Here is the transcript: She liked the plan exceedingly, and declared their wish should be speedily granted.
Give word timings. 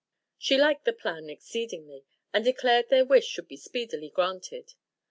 She 0.39 0.57
liked 0.57 0.85
the 0.85 0.93
plan 0.93 1.29
exceedingly, 1.29 2.05
and 2.33 2.43
declared 2.43 2.89
their 2.89 3.05
wish 3.05 3.27
should 3.27 3.47
be 3.47 3.55
speedily 3.57 4.09
granted. 4.09 4.73